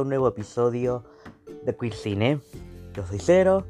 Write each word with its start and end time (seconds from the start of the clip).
Un 0.00 0.08
nuevo 0.08 0.26
episodio 0.26 1.04
de 1.64 1.76
Queer 1.76 1.94
Cine. 1.94 2.40
Yo 2.94 3.06
soy 3.06 3.20
Cero 3.20 3.64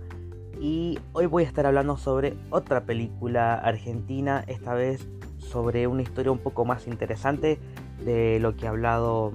y 0.58 0.98
hoy 1.12 1.26
voy 1.26 1.44
a 1.44 1.46
estar 1.46 1.66
hablando 1.66 1.98
sobre 1.98 2.34
otra 2.48 2.86
película 2.86 3.54
argentina, 3.56 4.42
esta 4.46 4.72
vez 4.72 5.06
sobre 5.38 5.86
una 5.86 6.00
historia 6.00 6.32
un 6.32 6.38
poco 6.38 6.64
más 6.64 6.86
interesante 6.86 7.58
de 8.06 8.38
lo 8.40 8.56
que 8.56 8.64
he 8.64 8.68
hablado 8.68 9.32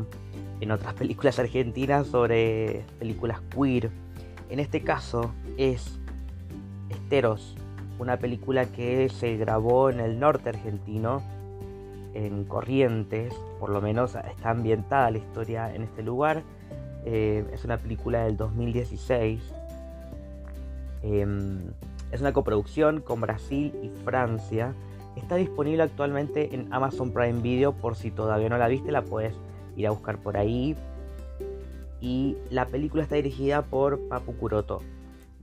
en 0.62 0.72
otras 0.72 0.94
películas 0.96 1.38
argentinas 1.38 2.08
sobre 2.08 2.84
películas 2.98 3.40
queer. 3.56 3.92
En 4.50 4.60
este 4.60 4.82
caso 4.82 5.32
es 5.58 6.00
Esteros, 6.90 7.56
una 8.00 8.18
película 8.18 8.66
que 8.66 9.10
se 9.10 9.38
grabó 9.38 9.92
en 9.92 10.00
el 10.00 10.20
norte 10.20 10.50
argentino 10.50 11.22
en 12.16 12.46
Corrientes, 12.46 13.32
por 13.60 13.70
lo 13.70 13.80
menos 13.80 14.16
está 14.16 14.50
ambientada 14.50 15.12
la 15.12 15.20
historia 15.20 15.74
en 15.74 15.84
este 15.84 16.02
lugar. 16.02 16.42
Eh, 17.06 17.46
es 17.54 17.64
una 17.66 17.78
película 17.78 18.26
del 18.26 18.38
2016. 18.38 19.42
Em, 21.04 21.62
es 22.12 22.22
una 22.22 22.34
coproducción 22.34 23.02
con 23.02 23.22
Brasil 23.22 23.74
y 23.82 23.90
Francia. 24.04 24.74
Está 25.16 25.36
disponible 25.36 25.84
actualmente 25.84 26.54
en 26.54 26.72
Amazon 26.74 27.12
Prime 27.12 27.42
Video. 27.42 27.74
Por 27.74 27.96
si 27.96 28.12
todavía 28.12 28.50
no 28.50 28.58
la 28.58 28.68
viste, 28.68 28.92
la 28.92 29.02
puedes 29.02 29.36
ir 29.76 29.88
a 29.88 29.92
buscar 29.92 30.18
por 30.18 30.38
ahí. 30.38 30.76
Y 32.02 32.38
la 32.50 32.66
película 32.66 33.04
está 33.04 33.16
dirigida 33.16 33.64
por 33.64 34.00
Papu 34.08 34.34
Kuroto. 34.34 34.82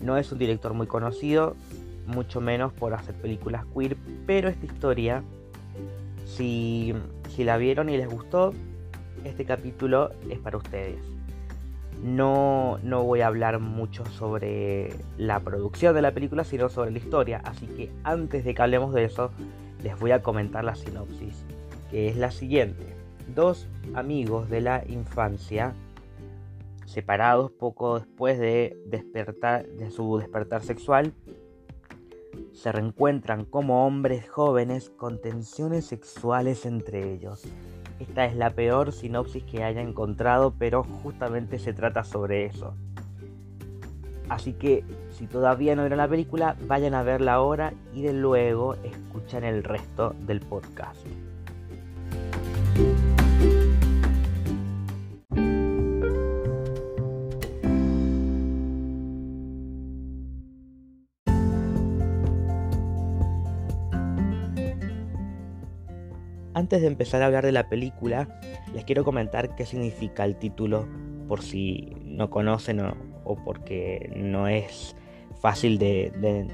No 0.01 0.17
es 0.17 0.31
un 0.33 0.39
director 0.39 0.75
muy 0.75 0.87
conocido, 0.87 1.57
mucho 2.07 2.41
menos 2.41 2.73
por 2.73 2.95
hacer 2.95 3.15
películas 3.15 3.65
queer, 3.75 3.97
pero 4.27 4.49
esta 4.49 4.67
historia 4.67 5.23
si, 6.27 6.95
la 7.39 7.57
vieron 7.57 7.89
y 7.89 7.97
les 7.97 8.09
gustó, 8.09 8.53
este 9.25 9.45
capítulo 9.45 10.11
es 10.29 10.39
para 10.39 10.59
ustedes. 10.59 10.99
No, 12.03 12.79
no 12.83 13.03
voy 13.05 13.23
a 13.23 13.27
hablar 13.27 13.59
mucho 13.59 14.05
sobre 14.07 14.95
la 15.17 15.41
producción 15.41 15.95
de 15.95 16.03
la 16.03 16.13
película, 16.13 16.45
sino 16.45 16.69
sobre 16.69 16.91
la 16.91 16.99
historia. 16.99 17.41
Así 17.45 17.67
que 17.67 17.91
antes 18.05 18.45
de 18.45 18.55
que 18.55 18.63
hablemos 18.63 18.93
de 18.93 19.05
eso, 19.05 19.31
les 19.83 19.99
voy 19.99 20.11
a 20.11 20.23
comentar 20.23 20.65
la 20.65 20.75
sinopsis, 20.75 21.45
que 21.91 22.09
es 22.09 22.17
la 22.17 22.31
siguiente. 22.31 22.95
Dos 23.35 23.67
amigos 23.95 24.49
de 24.51 24.61
la 24.61 24.85
infancia, 24.87 25.75
separados 26.85 27.51
poco 27.51 27.99
después 27.99 28.39
de, 28.39 28.77
despertar, 28.87 29.67
de 29.67 29.91
su 29.91 30.19
despertar 30.19 30.63
sexual, 30.63 31.13
se 32.53 32.73
reencuentran 32.73 33.45
como 33.45 33.87
hombres 33.87 34.29
jóvenes 34.29 34.91
con 34.91 35.21
tensiones 35.21 35.87
sexuales 35.87 36.67
entre 36.67 37.13
ellos. 37.13 37.45
Esta 37.99 38.27
es 38.27 38.37
la 38.37 38.51
peor 38.51 38.93
sinopsis 38.93 39.45
que 39.45 39.65
haya 39.65 39.81
encontrado, 39.81 40.55
pero 40.59 40.85
justamente 40.85 41.59
se 41.59 41.73
trata 41.73 42.05
sobre 42.05 42.45
eso. 42.47 42.75
Así 44.29 44.53
que 44.53 44.85
si 45.11 45.27
todavía 45.27 45.77
no 45.77 45.83
vieron 45.83 45.99
la 45.99 46.09
película, 46.09 46.57
vayan 46.67 46.95
a 46.95 47.03
verla 47.03 47.35
ahora 47.35 47.73
y 47.95 48.03
de 48.03 48.13
luego 48.13 48.75
escuchan 48.75 49.45
el 49.45 49.63
resto 49.63 50.15
del 50.27 50.41
podcast. 50.41 51.07
Antes 66.67 66.81
de 66.81 66.89
empezar 66.89 67.23
a 67.23 67.27
hablar 67.27 67.45
de 67.45 67.53
la 67.53 67.69
película, 67.69 68.27
les 68.75 68.85
quiero 68.85 69.05
comentar 69.05 69.55
qué 69.55 69.65
significa 69.65 70.25
el 70.25 70.35
título 70.35 70.89
por 71.29 71.41
si 71.41 71.93
no 72.03 72.29
conocen 72.29 72.81
o, 72.81 73.37
porque 73.45 74.13
no 74.17 74.49
es 74.49 74.97
fácil 75.41 75.79
de, 75.79 76.07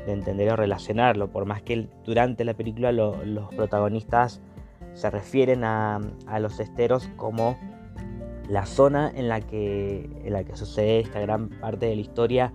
entender 0.07 0.53
o 0.53 0.57
relacionarlo, 0.57 1.31
por 1.31 1.47
más 1.47 1.63
que 1.63 1.89
durante 2.05 2.45
la 2.45 2.53
película 2.53 2.93
los 2.93 3.55
protagonistas 3.55 4.43
se 4.93 5.09
refieren 5.09 5.65
a, 5.65 5.99
los 6.41 6.61
esteros 6.61 7.09
como 7.17 7.57
la 8.51 8.67
zona 8.67 9.11
en 9.15 9.31
la, 9.31 9.41
que, 9.41 10.11
en 10.27 10.33
la 10.35 10.45
que 10.45 10.55
sucede 10.57 11.01
esta 11.01 11.21
gran 11.21 11.49
parte 11.49 11.87
de 11.87 11.95
la 11.95 12.03
historia, 12.03 12.53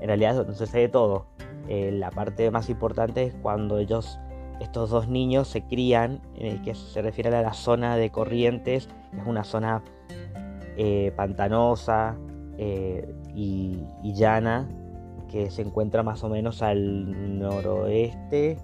en 0.00 0.06
realidad 0.06 0.36
donde 0.36 0.54
sucede 0.54 0.88
todo. 0.88 1.26
Eh, 1.66 1.90
la 1.90 2.12
parte 2.12 2.48
más 2.52 2.70
importante 2.70 3.24
es 3.24 3.34
cuando 3.42 3.78
ellos 3.78 4.20
estos 4.60 4.90
dos 4.90 5.08
niños 5.08 5.48
se 5.48 5.62
crían, 5.62 6.20
en 6.36 6.46
el 6.46 6.62
que 6.62 6.74
se 6.74 7.02
refiere 7.02 7.34
a 7.34 7.42
la 7.42 7.52
zona 7.52 7.96
de 7.96 8.10
Corrientes, 8.10 8.88
es 9.12 9.26
una 9.26 9.44
zona 9.44 9.82
eh, 10.76 11.12
pantanosa 11.16 12.16
eh, 12.58 13.14
y, 13.34 13.84
llana, 14.02 14.68
que 15.28 15.50
se 15.50 15.62
encuentra 15.62 16.02
más 16.02 16.22
o 16.24 16.28
menos 16.28 16.62
al 16.62 17.38
noroeste, 17.38 18.58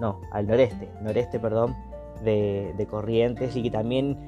no, 0.00 0.20
al 0.32 0.46
noreste, 0.46 0.90
noreste, 1.00 1.38
perdón, 1.38 1.74
de, 2.22 2.86
Corrientes 2.90 3.56
y 3.56 3.62
que 3.62 3.70
también 3.70 4.18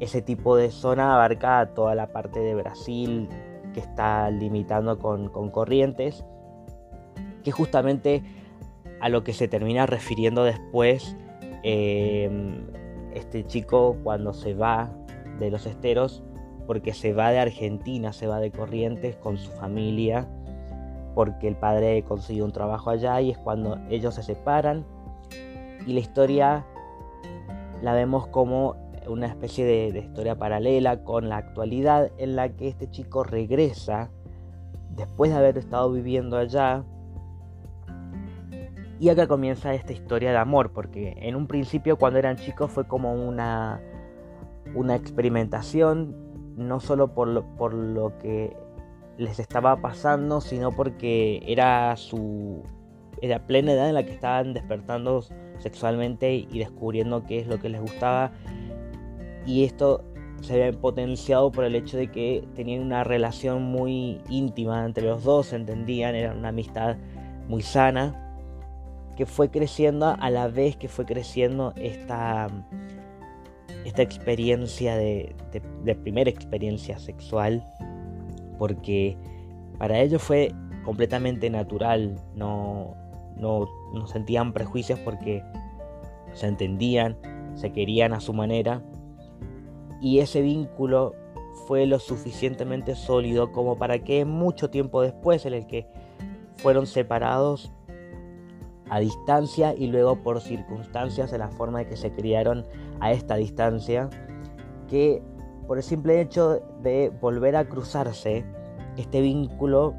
ese 0.00 0.22
tipo 0.22 0.56
de 0.56 0.70
zona 0.70 1.14
abarca 1.14 1.74
toda 1.74 1.94
la 1.94 2.12
parte 2.12 2.40
de 2.40 2.54
Brasil 2.54 3.28
que 3.74 3.80
está 3.80 4.30
limitando 4.30 4.98
con, 4.98 5.28
con 5.28 5.50
Corrientes, 5.50 6.24
que 7.42 7.50
justamente 7.50 8.22
a 9.00 9.08
lo 9.08 9.24
que 9.24 9.32
se 9.32 9.48
termina 9.48 9.86
refiriendo 9.86 10.44
después 10.44 11.16
em, 11.62 12.66
este 13.14 13.46
chico 13.46 13.96
cuando 14.02 14.32
se 14.32 14.54
va 14.54 14.90
de 15.38 15.50
los 15.50 15.66
esteros, 15.66 16.22
porque 16.66 16.92
se 16.92 17.12
va 17.12 17.30
de 17.30 17.38
Argentina, 17.38 18.12
se 18.12 18.26
va 18.26 18.40
de 18.40 18.50
Corrientes 18.50 19.16
con 19.16 19.38
su 19.38 19.50
familia, 19.52 20.26
porque 21.14 21.48
el 21.48 21.56
padre 21.56 22.02
consiguió 22.02 22.44
un 22.44 22.52
trabajo 22.52 22.90
allá 22.90 23.20
y 23.20 23.30
es 23.30 23.38
cuando 23.38 23.78
ellos 23.88 24.14
se 24.14 24.22
separan. 24.22 24.84
Y 25.86 25.92
la 25.92 26.00
historia 26.00 26.66
la 27.82 27.94
vemos 27.94 28.26
como 28.26 28.76
una 29.08 29.26
especie 29.26 29.64
de, 29.64 29.92
de 29.92 30.00
historia 30.00 30.36
paralela 30.36 31.02
con 31.02 31.28
la 31.28 31.38
actualidad 31.38 32.10
en 32.18 32.36
la 32.36 32.50
que 32.50 32.68
este 32.68 32.90
chico 32.90 33.24
regresa 33.24 34.10
después 34.90 35.30
de 35.30 35.38
haber 35.38 35.56
estado 35.56 35.90
viviendo 35.90 36.36
allá 36.36 36.84
y 39.00 39.08
acá 39.10 39.26
comienza 39.28 39.74
esta 39.74 39.92
historia 39.92 40.30
de 40.30 40.38
amor, 40.38 40.72
porque 40.72 41.14
en 41.18 41.36
un 41.36 41.46
principio 41.46 41.96
cuando 41.96 42.18
eran 42.18 42.36
chicos 42.36 42.70
fue 42.70 42.86
como 42.86 43.12
una, 43.14 43.80
una 44.74 44.96
experimentación, 44.96 46.16
no 46.56 46.80
solo 46.80 47.14
por 47.14 47.28
lo, 47.28 47.44
por 47.56 47.74
lo 47.74 48.18
que 48.18 48.56
les 49.16 49.38
estaba 49.38 49.80
pasando, 49.80 50.40
sino 50.40 50.72
porque 50.72 51.42
era 51.46 51.96
su 51.96 52.62
era 53.20 53.46
plena 53.46 53.72
edad 53.72 53.88
en 53.88 53.94
la 53.94 54.04
que 54.04 54.12
estaban 54.12 54.54
despertando 54.54 55.24
sexualmente 55.58 56.34
y 56.34 56.58
descubriendo 56.58 57.24
qué 57.24 57.38
es 57.38 57.48
lo 57.48 57.58
que 57.58 57.68
les 57.68 57.80
gustaba. 57.80 58.32
Y 59.44 59.64
esto 59.64 60.04
se 60.40 60.56
ve 60.56 60.72
potenciado 60.72 61.50
por 61.50 61.64
el 61.64 61.74
hecho 61.74 61.96
de 61.96 62.10
que 62.12 62.46
tenían 62.54 62.82
una 62.82 63.02
relación 63.02 63.62
muy 63.62 64.20
íntima 64.28 64.84
entre 64.84 65.04
los 65.04 65.24
dos, 65.24 65.52
entendían, 65.52 66.14
era 66.14 66.32
una 66.32 66.50
amistad 66.50 66.96
muy 67.48 67.62
sana 67.62 68.27
que 69.18 69.26
fue 69.26 69.50
creciendo 69.50 70.14
a 70.16 70.30
la 70.30 70.46
vez 70.46 70.76
que 70.76 70.86
fue 70.86 71.04
creciendo 71.04 71.72
esta, 71.74 72.46
esta 73.84 74.00
experiencia 74.00 74.94
de, 74.94 75.34
primera 76.04 76.30
experiencia 76.30 77.00
sexual, 77.00 77.66
porque 78.60 79.16
para 79.76 79.98
ellos 79.98 80.22
fue 80.22 80.54
completamente 80.84 81.50
natural, 81.50 82.14
no, 82.36 82.94
no, 83.36 83.66
no 83.92 84.06
sentían 84.06 84.52
prejuicios 84.52 85.00
porque 85.00 85.42
se 86.32 86.46
entendían, 86.46 87.16
se 87.56 87.72
querían 87.72 88.12
a 88.12 88.20
su 88.20 88.32
manera, 88.32 88.84
y 90.00 90.20
ese 90.20 90.42
vínculo 90.42 91.16
fue 91.66 91.86
lo 91.86 91.98
suficientemente 91.98 92.94
sólido 92.94 93.50
como 93.50 93.76
para 93.78 93.98
que 93.98 94.24
mucho 94.24 94.70
tiempo 94.70 95.02
después 95.02 95.44
en 95.44 95.54
el 95.54 95.66
que 95.66 95.88
fueron 96.58 96.86
separados 96.86 97.72
a 98.90 99.00
distancia 99.00 99.74
y 99.74 99.88
luego 99.88 100.22
por 100.22 100.40
circunstancias 100.40 101.30
de 101.30 101.38
la 101.38 101.48
forma 101.48 101.80
de 101.80 101.88
que 101.88 101.96
se 101.96 102.12
criaron 102.12 102.66
a 103.00 103.12
esta 103.12 103.36
distancia, 103.36 104.08
que 104.88 105.22
por 105.66 105.76
el 105.76 105.84
simple 105.84 106.20
hecho 106.20 106.60
de 106.82 107.12
volver 107.20 107.56
a 107.56 107.68
cruzarse, 107.68 108.44
este 108.96 109.20
vínculo 109.20 109.94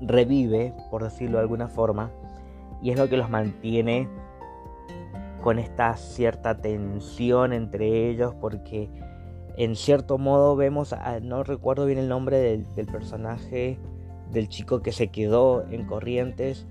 revive, 0.00 0.74
por 0.90 1.02
decirlo 1.02 1.38
de 1.38 1.42
alguna 1.42 1.68
forma, 1.68 2.10
y 2.80 2.90
es 2.90 2.98
lo 2.98 3.08
que 3.08 3.16
los 3.16 3.28
mantiene 3.28 4.08
con 5.42 5.58
esta 5.58 5.96
cierta 5.96 6.60
tensión 6.60 7.52
entre 7.52 8.08
ellos, 8.08 8.34
porque 8.40 8.88
en 9.56 9.74
cierto 9.74 10.16
modo 10.16 10.56
vemos, 10.56 10.94
no 11.22 11.42
recuerdo 11.42 11.86
bien 11.86 11.98
el 11.98 12.08
nombre 12.08 12.38
del, 12.38 12.72
del 12.74 12.86
personaje 12.86 13.78
del 14.30 14.48
chico 14.48 14.80
que 14.80 14.92
se 14.92 15.08
quedó 15.08 15.64
en 15.70 15.86
Corrientes, 15.86 16.66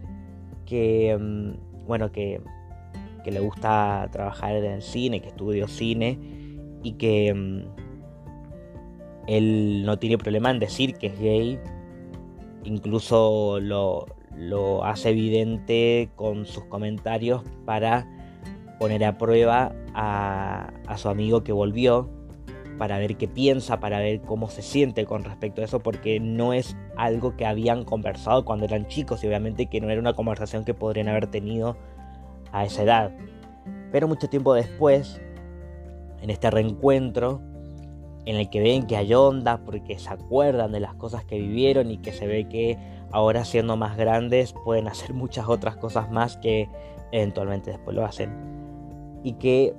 que, 0.69 1.17
mm, 1.19 1.87
bueno, 1.87 2.11
que, 2.11 2.41
le 3.25 3.41
gusta 3.41 4.09
trabajar 4.11 4.55
en 4.55 4.65
el 4.65 4.81
cine, 4.81 5.21
que 5.21 5.27
estudió 5.27 5.67
cine 5.67 6.17
y 6.81 6.93
que 6.93 7.31
mm, 7.31 7.61
él 9.27 9.83
no 9.85 9.99
tiene 9.99 10.17
problema 10.17 10.49
en 10.49 10.57
decir 10.57 10.95
que 10.95 11.07
es 11.07 11.19
gay, 11.19 11.59
incluso 12.63 13.59
lo, 13.61 14.07
lo 14.35 14.83
hace 14.83 15.09
evidente 15.09 16.09
con 16.15 16.47
sus 16.47 16.65
comentarios 16.65 17.43
para 17.65 18.07
poner 18.79 19.05
a 19.05 19.19
prueba 19.19 19.75
a, 19.93 20.73
a, 20.87 20.97
su 20.97 21.09
amigo 21.09 21.43
que 21.43 21.51
volvió, 21.51 22.09
para 22.79 22.97
ver 22.97 23.17
qué 23.17 23.27
piensa, 23.27 23.79
para 23.79 23.99
ver 23.99 24.21
cómo 24.21 24.49
se 24.49 24.63
siente 24.63 25.05
con 25.05 25.25
respecto 25.25 25.61
a 25.61 25.65
eso, 25.65 25.81
porque 25.81 26.19
no 26.19 26.53
es 26.53 26.75
algo 26.95 27.35
que 27.35 27.45
habían 27.45 27.83
conversado 27.83 28.45
cuando 28.45 28.65
eran 28.65 28.87
chicos 28.87 29.23
y 29.23 29.27
obviamente 29.27 29.67
que 29.67 29.81
no 29.81 29.89
era 29.89 29.99
una 29.99 30.13
conversación 30.13 30.63
que 30.63 30.73
podrían 30.73 31.09
haber 31.09 31.27
tenido 31.27 31.77
a 32.51 32.63
esa 32.63 32.83
edad. 32.83 33.11
Pero 33.91 34.07
mucho 34.07 34.29
tiempo 34.29 34.53
después, 34.53 35.21
en 36.21 36.29
este 36.29 36.49
reencuentro, 36.49 37.41
en 38.25 38.37
el 38.37 38.49
que 38.49 38.61
ven 38.61 38.87
que 38.87 38.95
hay 38.95 39.13
ondas 39.13 39.59
porque 39.65 39.99
se 39.99 40.09
acuerdan 40.09 40.71
de 40.71 40.79
las 40.79 40.95
cosas 40.95 41.25
que 41.25 41.37
vivieron 41.37 41.91
y 41.91 41.97
que 41.97 42.13
se 42.13 42.27
ve 42.27 42.47
que 42.47 42.77
ahora 43.11 43.43
siendo 43.43 43.75
más 43.75 43.97
grandes 43.97 44.53
pueden 44.63 44.87
hacer 44.87 45.13
muchas 45.15 45.49
otras 45.49 45.75
cosas 45.75 46.09
más 46.11 46.37
que 46.37 46.69
eventualmente 47.11 47.71
después 47.71 47.95
lo 47.95 48.05
hacen. 48.05 48.31
Y 49.23 49.33
que 49.33 49.75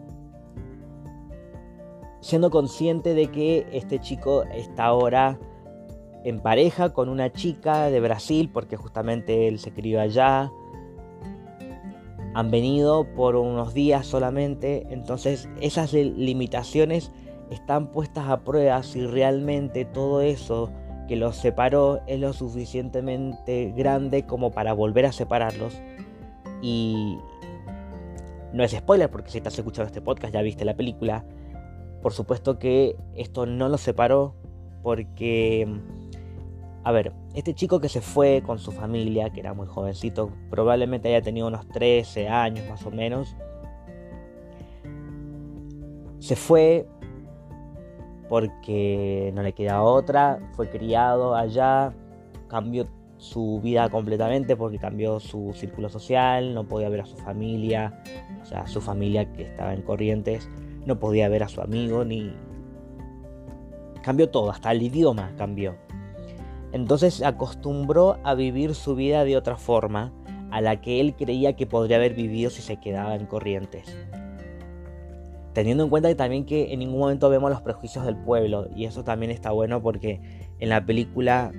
siendo 2.21 2.51
consciente 2.51 3.15
de 3.15 3.29
que 3.29 3.67
este 3.73 3.99
chico 3.99 4.45
está 4.45 4.87
ahora 4.87 5.39
en 6.25 6.41
pareja 6.41 6.93
con 6.93 7.09
una 7.09 7.33
chica 7.33 7.91
de 7.91 8.01
Brasil 8.01 8.51
porque 8.53 8.77
justamente 8.77 9.49
él 9.49 9.59
se 9.59 9.73
crió 9.73 10.01
allá. 10.01 10.53
Han 12.35 12.51
venido 12.51 13.13
por 13.15 13.37
unos 13.37 13.75
días 13.75 14.07
solamente, 14.07 14.87
entonces 14.91 15.49
esas 15.61 15.93
limitaciones 15.93 17.11
están 17.51 17.91
puestas 17.91 18.29
a 18.29 18.45
prueba 18.45 18.83
si 18.83 19.05
realmente 19.05 19.85
todo 19.85 20.21
eso 20.21 20.71
que 21.09 21.17
los 21.17 21.37
separó 21.37 22.01
es 22.07 22.21
lo 22.21 22.33
suficientemente 22.33 23.73
grande 23.77 24.27
como 24.27 24.53
para 24.53 24.73
volver 24.75 25.07
a 25.07 25.13
separarlos. 25.13 25.75
Y 26.63 27.19
no 28.53 28.63
es 28.63 28.73
spoiler 28.73 29.11
porque 29.11 29.31
si 29.31 29.39
estás 29.39 29.59
escuchando 29.59 29.89
este 29.89 30.01
podcast 30.01 30.33
ya 30.33 30.43
viste 30.43 30.65
la 30.65 30.77
película. 30.77 31.25
Por 32.03 32.13
supuesto 32.13 32.59
que 32.59 32.97
esto 33.15 33.47
no 33.47 33.69
los 33.69 33.81
separó 33.81 34.35
porque, 34.83 35.69
a 36.85 36.93
ver, 36.93 37.13
este 37.35 37.55
chico 37.55 37.81
que 37.81 37.89
se 37.89 38.01
fue 38.01 38.43
con 38.45 38.59
su 38.59 38.73
familia, 38.73 39.31
que 39.31 39.41
era 39.41 39.53
muy 39.53 39.67
jovencito, 39.67 40.31
probablemente 40.49 41.09
haya 41.09 41.23
tenido 41.23 41.47
unos 41.47 41.69
13 41.69 42.29
años 42.29 42.69
más 42.69 42.85
o 42.87 42.91
menos, 42.91 43.37
se 46.19 46.37
fue 46.37 46.87
porque 48.29 49.33
no 49.35 49.43
le 49.43 49.53
queda 49.53 49.83
otra, 49.83 50.39
fue 50.53 50.71
criado 50.71 51.35
allá, 51.35 51.93
cambió 52.49 52.87
su 53.17 53.61
vida 53.61 53.91
completamente 53.91 54.57
porque 54.57 54.79
cambió 54.79 55.21
su 55.21 55.53
círculo 55.55 55.89
social, 55.89 56.55
no 56.55 56.67
podía 56.67 56.89
ver 56.89 57.01
a 57.03 57.07
su 57.07 57.17
familia, 57.17 58.03
o 58.41 58.45
sea, 58.47 58.67
su 58.67 58.81
familia 58.81 59.31
que 59.33 59.43
estaba 59.43 59.75
en 59.75 59.83
Corrientes, 59.83 60.49
no 60.87 60.99
podía 60.99 61.29
ver 61.29 61.43
a 61.43 61.49
su 61.49 61.61
amigo 61.61 62.05
ni... 62.05 62.33
Cambió 64.03 64.31
todo, 64.31 64.51
hasta 64.51 64.73
el 64.73 64.83
idioma 64.83 65.33
cambió. 65.37 65.77
Entonces 66.73 67.23
acostumbró 67.23 68.17
a 68.25 68.35
vivir 68.35 68.75
su 68.75 68.95
vida 68.95 69.25
de 69.25 69.37
otra 69.37 69.57
forma 69.57 70.13
a 70.51 70.61
la 70.61 70.81
que 70.81 71.01
él 71.01 71.15
creía 71.15 71.55
que 71.55 71.67
podría 71.67 71.97
haber 71.97 72.15
vivido 72.15 72.51
si 72.51 72.63
se 72.63 72.79
quedaba 72.79 73.15
en 73.15 73.27
Corrientes. 73.27 73.97
Teniendo 75.53 75.85
en 75.85 75.91
cuenta 75.91 76.15
también 76.15 76.47
que 76.47 76.73
en 76.73 76.79
ningún 76.79 77.01
momento 77.01 77.29
vemos 77.29 77.51
los 77.51 77.61
prejuicios 77.61 78.05
del 78.05 78.17
pueblo 78.17 78.69
y 78.75 78.85
eso 78.85 79.03
también 79.05 79.33
está 79.33 79.51
bueno 79.51 79.83
porque 79.83 80.21
en 80.61 80.69
la 80.69 80.85
película 80.85 81.53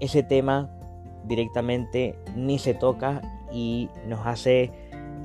ese 0.00 0.22
tema 0.22 0.70
directamente 1.24 2.18
ni 2.36 2.58
se 2.58 2.74
toca 2.74 3.22
y 3.52 3.88
nos 4.06 4.26
hace 4.26 4.70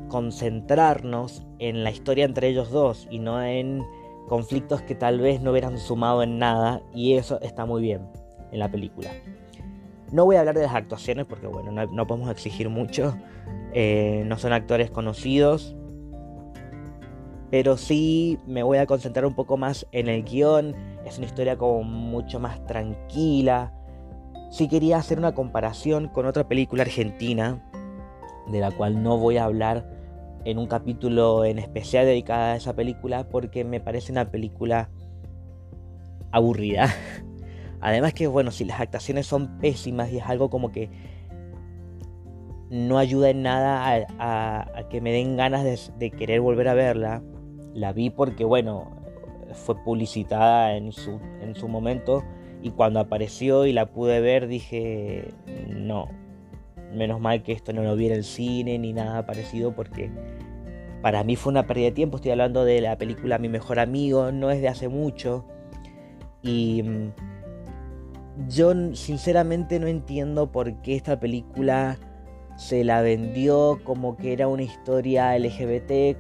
concentrarnos 0.08 1.44
en 1.60 1.84
la 1.84 1.92
historia 1.92 2.26
entre 2.26 2.48
ellos 2.48 2.72
dos 2.72 3.08
y 3.10 3.20
no 3.20 3.44
en 3.44 3.86
conflictos 4.28 4.82
que 4.82 4.96
tal 4.96 5.20
vez 5.20 5.42
no 5.42 5.52
hubieran 5.52 5.78
sumado 5.78 6.24
en 6.24 6.40
nada 6.40 6.82
y 6.94 7.14
eso 7.14 7.40
está 7.42 7.66
muy 7.66 7.82
bien 7.82 8.02
en 8.52 8.60
la 8.60 8.70
película. 8.70 9.12
No 10.12 10.26
voy 10.26 10.36
a 10.36 10.40
hablar 10.40 10.56
de 10.56 10.64
las 10.64 10.74
actuaciones 10.74 11.26
porque 11.26 11.48
bueno, 11.48 11.72
no, 11.72 12.08
podemos 12.08 12.30
exigir 12.30 12.70
mucho, 12.70 13.16
eh, 13.74 14.24
no 14.26 14.38
son 14.38 14.54
actores 14.54 14.92
conocidos, 14.92 15.76
pero 17.50 17.78
sí 17.78 18.40
me 18.48 18.64
voy 18.64 18.78
a 18.78 18.86
concentrar 18.86 19.26
un 19.26 19.34
poco 19.34 19.58
más 19.58 19.88
en 19.92 20.08
el 20.08 20.24
guion. 20.24 20.76
Es 21.06 21.18
una 21.18 21.28
historia 21.28 21.58
como 21.58 21.84
mucho 21.84 22.40
más 22.40 22.66
tranquila. 22.66 23.74
Sí 24.52 24.68
quería 24.68 24.98
hacer 24.98 25.20
una 25.20 25.34
comparación 25.34 26.08
con 26.08 26.26
otra 26.26 26.48
película 26.48 26.84
argentina, 26.84 27.64
de 28.48 28.60
la 28.60 28.72
cual 28.72 29.02
no 29.02 29.18
voy 29.18 29.38
a 29.38 29.46
hablar 29.46 29.95
en 30.46 30.58
un 30.58 30.68
capítulo 30.68 31.44
en 31.44 31.60
especial 31.60 32.06
dedicado 32.06 32.44
a 32.44 32.56
esa 32.56 32.76
película, 32.76 33.28
porque 33.28 33.64
me 33.64 33.80
parece 33.80 34.12
una 34.12 34.32
película 34.32 34.90
aburrida. 36.32 36.88
Además 37.82 38.14
que, 38.14 38.28
bueno, 38.28 38.52
si 38.52 38.66
las 38.66 38.80
actuaciones 38.80 39.28
son 39.28 39.60
pésimas 39.60 40.12
y 40.12 40.18
es 40.18 40.24
algo 40.26 40.50
como 40.50 40.72
que 40.72 40.90
no 42.70 42.98
ayuda 42.98 43.30
en 43.30 43.44
nada 43.44 44.08
a, 44.20 44.90
que 44.90 45.02
me 45.02 45.12
den 45.12 45.38
ganas 45.38 45.92
de 45.98 46.12
querer 46.12 46.42
volver 46.42 46.68
a 46.68 46.74
verla, 46.74 47.22
la 47.74 47.92
vi 47.92 48.10
porque, 48.10 48.46
bueno, 48.46 48.96
fue 49.54 49.76
publicitada 49.84 50.76
en 50.76 50.92
su, 50.92 51.20
en 51.42 51.56
su 51.56 51.68
momento 51.68 52.24
y 52.62 52.72
cuando 52.72 53.00
apareció 53.00 53.66
y 53.66 53.74
la 53.74 53.88
pude 53.88 54.20
ver 54.22 54.48
dije, 54.48 55.34
no, 55.70 56.10
menos 56.94 57.20
mal 57.20 57.44
que 57.44 57.52
esto 57.52 57.74
no 57.74 57.84
lo 57.84 57.96
vi 57.96 58.08
en 58.08 58.14
el 58.14 58.24
cine 58.24 58.78
ni 58.78 58.94
nada 58.94 59.26
parecido 59.26 59.74
porque 59.74 60.12
para 61.02 61.24
mí 61.24 61.36
fue 61.36 61.52
una 61.52 61.68
pérdida 61.68 61.86
de 61.86 61.92
tiempo. 61.92 62.18
Estoy 62.18 62.32
hablando 62.32 62.66
de 62.66 62.82
la 62.82 62.98
película 62.98 63.38
Mi 63.38 63.50
mejor 63.50 63.80
amigo, 63.80 64.32
no 64.32 64.50
es 64.50 64.62
de 64.62 64.68
hace 64.68 64.88
mucho. 64.88 65.46
Y 66.42 66.84
mm, 66.84 67.12
yo 68.50 68.74
sinceramente 68.96 69.80
no 69.80 69.88
entiendo 69.88 70.52
por 70.52 70.82
qué 70.82 70.96
esta 70.96 71.20
película 71.20 71.98
se 72.58 72.84
la 72.84 73.02
vendió 73.02 73.80
como 73.84 74.18
que 74.18 74.34
era 74.34 74.48
una 74.48 74.64
historia 74.64 75.38
LGBT 75.38 76.18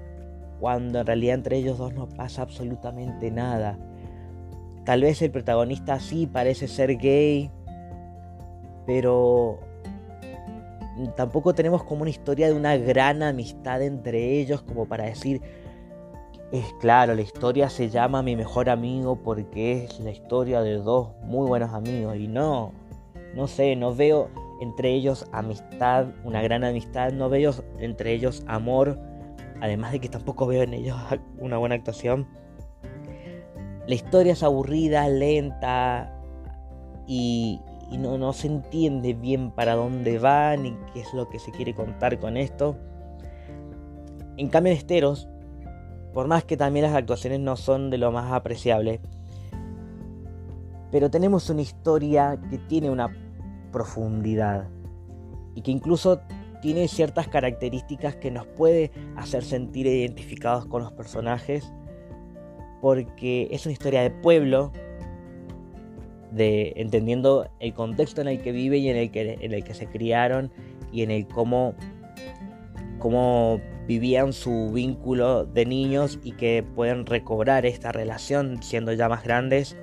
cuando 0.59 0.99
en 0.99 1.05
realidad 1.05 1.35
entre 1.35 1.57
ellos 1.57 1.77
dos 1.77 1.93
no 1.93 2.07
pasa 2.07 2.41
absolutamente 2.41 3.31
nada. 3.31 3.77
Tal 4.85 5.01
vez 5.01 5.21
el 5.21 5.31
protagonista 5.31 5.99
sí 5.99 6.27
parece 6.27 6.67
ser 6.67 6.97
gay, 6.97 7.49
pero 8.85 9.59
tampoco 11.15 11.53
tenemos 11.53 11.83
como 11.83 12.01
una 12.01 12.09
historia 12.09 12.47
de 12.47 12.53
una 12.53 12.77
gran 12.77 13.23
amistad 13.23 13.81
entre 13.81 14.39
ellos 14.39 14.61
como 14.61 14.85
para 14.87 15.05
decir, 15.05 15.41
es 16.51 16.65
claro, 16.79 17.15
la 17.15 17.21
historia 17.21 17.69
se 17.69 17.89
llama 17.89 18.21
Mi 18.21 18.35
mejor 18.35 18.69
amigo 18.69 19.17
porque 19.23 19.85
es 19.85 19.99
la 19.99 20.11
historia 20.11 20.61
de 20.61 20.75
dos 20.75 21.09
muy 21.23 21.47
buenos 21.47 21.73
amigos 21.73 22.15
y 22.17 22.27
no, 22.27 22.71
no 23.35 23.47
sé, 23.47 23.75
no 23.75 23.93
veo 23.93 24.29
entre 24.61 24.93
ellos 24.93 25.27
amistad, 25.31 26.07
una 26.23 26.41
gran 26.41 26.63
amistad, 26.63 27.11
no 27.11 27.29
veo 27.29 27.53
entre 27.79 28.13
ellos 28.13 28.43
amor 28.47 28.97
además 29.61 29.91
de 29.91 29.99
que 29.99 30.09
tampoco 30.09 30.47
veo 30.47 30.63
en 30.63 30.73
ellos 30.73 30.97
una 31.39 31.57
buena 31.57 31.75
actuación. 31.75 32.27
La 33.87 33.95
historia 33.95 34.33
es 34.33 34.43
aburrida, 34.43 35.07
lenta 35.09 36.11
y, 37.91 37.97
no, 37.97 38.17
no, 38.17 38.33
se 38.33 38.47
entiende 38.47 39.13
bien 39.13 39.51
para 39.51 39.75
dónde 39.75 40.19
va 40.19 40.55
ni 40.57 40.75
qué 40.93 41.01
es 41.01 41.13
lo 41.13 41.29
que 41.29 41.39
se 41.39 41.51
quiere 41.51 41.73
contar 41.73 42.19
con 42.19 42.37
esto. 42.37 42.77
En 44.37 44.49
cambio, 44.49 44.71
en 44.71 44.77
Esteros, 44.77 45.27
por 46.13 46.27
más 46.27 46.43
que 46.43 46.57
también 46.57 46.85
las 46.85 46.95
actuaciones 46.95 47.39
no 47.39 47.55
son 47.55 47.89
de 47.89 47.97
lo 47.97 48.11
más 48.11 48.31
apreciable, 48.31 49.01
pero 50.91 51.09
tenemos 51.09 51.49
una 51.49 51.61
historia 51.61 52.39
que 52.49 52.57
tiene 52.57 52.89
una 52.89 53.13
profundidad 53.71 54.69
y 55.53 55.61
que 55.61 55.71
incluso 55.71 56.21
tiene 56.61 56.87
ciertas 56.87 57.27
características 57.27 58.15
que 58.15 58.31
nos 58.31 58.47
puede 58.47 58.91
hacer 59.15 59.43
sentir 59.43 59.87
identificados 59.87 60.65
con 60.65 60.81
los 60.81 60.91
personajes 60.93 61.71
porque 62.81 63.47
es 63.51 63.65
una 63.65 63.73
historia 63.73 64.01
de 64.01 64.11
pueblo 64.11 64.71
de 66.35 66.73
entendiendo 66.75 67.49
el 67.59 67.73
contexto 67.73 68.21
en 68.21 68.27
el 68.27 68.41
que 68.41 68.51
vive 68.51 68.77
y 68.77 68.89
en 68.89 68.97
el 68.97 69.09
que, 69.09 69.37
en 69.39 69.53
el 69.53 69.63
que 69.63 69.73
se 69.73 69.87
criaron 69.87 70.51
y 70.91 71.01
en 71.01 71.11
el 71.11 71.27
cómo, 71.27 71.75
cómo 72.99 73.61
vivían 73.87 74.33
su 74.33 74.71
vínculo 74.73 75.45
de 75.45 75.65
niños 75.65 76.19
y 76.23 76.33
que 76.33 76.63
pueden 76.75 77.05
recobrar 77.05 77.65
esta 77.65 77.91
relación 77.91 78.61
siendo 78.61 78.91
ya 78.91 79.07
más 79.07 79.23
grandes. 79.23 79.77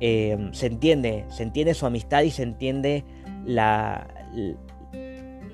Eh, 0.00 0.50
se 0.50 0.66
entiende, 0.66 1.24
se 1.28 1.44
entiende 1.44 1.74
su 1.74 1.86
amistad 1.86 2.22
y 2.22 2.32
se 2.32 2.42
entiende 2.42 3.04
la, 3.46 4.08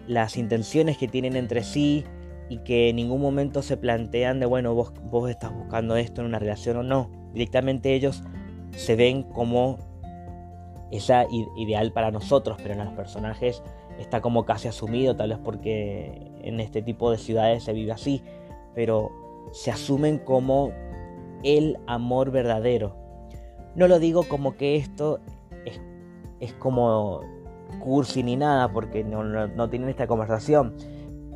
las 0.06 0.38
intenciones 0.38 0.96
que 0.96 1.08
tienen 1.08 1.36
entre 1.36 1.62
sí 1.62 2.04
y 2.48 2.58
que 2.60 2.88
en 2.88 2.96
ningún 2.96 3.20
momento 3.20 3.60
se 3.60 3.76
plantean 3.76 4.40
de, 4.40 4.46
bueno, 4.46 4.74
vos, 4.74 4.94
vos 5.02 5.28
estás 5.28 5.52
buscando 5.52 5.96
esto 5.96 6.22
en 6.22 6.28
una 6.28 6.38
relación 6.38 6.78
o 6.78 6.82
no. 6.82 7.10
Directamente 7.34 7.92
ellos 7.92 8.22
se 8.72 8.96
ven 8.96 9.22
como 9.22 9.78
esa 10.90 11.26
ideal 11.56 11.92
para 11.92 12.10
nosotros, 12.10 12.58
pero 12.62 12.74
en 12.74 12.84
los 12.84 12.94
personajes 12.94 13.62
está 13.98 14.20
como 14.20 14.44
casi 14.44 14.68
asumido, 14.68 15.16
tal 15.16 15.30
vez 15.30 15.38
porque 15.38 16.30
en 16.42 16.60
este 16.60 16.82
tipo 16.82 17.10
de 17.10 17.18
ciudades 17.18 17.64
se 17.64 17.72
vive 17.72 17.92
así, 17.92 18.22
pero 18.74 19.10
se 19.52 19.70
asumen 19.70 20.18
como 20.18 20.72
el 21.42 21.78
amor 21.86 22.30
verdadero. 22.30 22.96
No 23.74 23.88
lo 23.88 23.98
digo 23.98 24.24
como 24.24 24.56
que 24.56 24.76
esto 24.76 25.20
es, 25.64 25.80
es 26.40 26.52
como 26.54 27.20
cursi 27.80 28.22
ni 28.22 28.36
nada, 28.36 28.72
porque 28.72 29.04
no, 29.04 29.24
no 29.24 29.68
tienen 29.68 29.88
esta 29.88 30.06
conversación, 30.06 30.74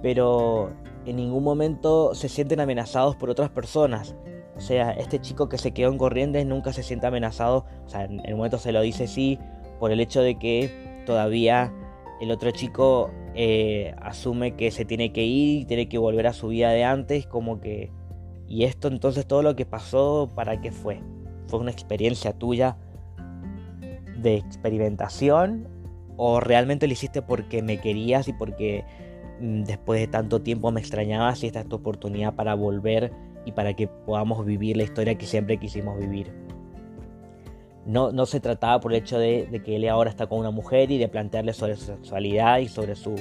pero 0.02 0.70
en 1.04 1.16
ningún 1.16 1.44
momento 1.44 2.14
se 2.14 2.28
sienten 2.28 2.60
amenazados 2.60 3.16
por 3.16 3.30
otras 3.30 3.50
personas. 3.50 4.14
Sea, 4.62 4.92
este 4.92 5.20
chico 5.20 5.48
que 5.48 5.58
se 5.58 5.72
quedó 5.72 5.90
en 5.90 5.98
Corrientes 5.98 6.46
nunca 6.46 6.72
se 6.72 6.84
siente 6.84 7.08
amenazado, 7.08 7.66
o 7.84 7.88
sea, 7.88 8.04
en 8.04 8.24
el 8.24 8.36
momento 8.36 8.58
se 8.58 8.70
lo 8.70 8.80
dice 8.80 9.08
sí, 9.08 9.40
por 9.80 9.90
el 9.90 9.98
hecho 9.98 10.22
de 10.22 10.38
que 10.38 11.02
todavía 11.04 11.72
el 12.20 12.30
otro 12.30 12.52
chico 12.52 13.10
eh, 13.34 13.92
asume 14.00 14.54
que 14.54 14.70
se 14.70 14.84
tiene 14.84 15.12
que 15.12 15.24
ir 15.24 15.62
y 15.62 15.64
tiene 15.64 15.88
que 15.88 15.98
volver 15.98 16.28
a 16.28 16.32
su 16.32 16.46
vida 16.46 16.70
de 16.70 16.84
antes, 16.84 17.26
como 17.26 17.60
que... 17.60 17.90
Y 18.46 18.62
esto 18.62 18.86
entonces 18.86 19.26
todo 19.26 19.42
lo 19.42 19.56
que 19.56 19.66
pasó, 19.66 20.30
¿para 20.32 20.60
qué 20.60 20.70
fue? 20.70 21.00
¿Fue 21.48 21.58
una 21.58 21.72
experiencia 21.72 22.32
tuya 22.32 22.76
de 24.16 24.36
experimentación? 24.36 25.66
¿O 26.16 26.38
realmente 26.38 26.86
lo 26.86 26.92
hiciste 26.92 27.20
porque 27.20 27.62
me 27.62 27.80
querías 27.80 28.28
y 28.28 28.32
porque 28.32 28.84
mm, 29.40 29.64
después 29.64 29.98
de 29.98 30.06
tanto 30.06 30.40
tiempo 30.40 30.70
me 30.70 30.78
extrañabas 30.78 31.42
y 31.42 31.48
esta 31.48 31.62
es 31.62 31.68
tu 31.68 31.74
oportunidad 31.74 32.36
para 32.36 32.54
volver 32.54 33.12
y 33.44 33.52
para 33.52 33.74
que 33.74 33.88
podamos 33.88 34.44
vivir 34.44 34.76
la 34.76 34.84
historia 34.84 35.16
que 35.16 35.26
siempre 35.26 35.58
quisimos 35.58 35.98
vivir. 35.98 36.32
No, 37.84 38.12
no 38.12 38.26
se 38.26 38.38
trataba 38.38 38.80
por 38.80 38.92
el 38.92 38.98
hecho 38.98 39.18
de, 39.18 39.60
que 39.64 39.76
él 39.76 39.88
ahora 39.88 40.10
está 40.10 40.28
con 40.28 40.38
una 40.38 40.50
mujer 40.50 40.90
y 40.90 40.98
de 40.98 41.08
plantearle 41.08 41.52
sobre 41.52 41.76
su 41.76 41.86
sexualidad 41.86 42.58
y 42.58 42.68
sobre 42.68 42.94
su, 42.94 43.16